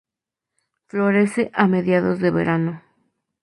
[0.87, 2.81] Florece a mediados de verano.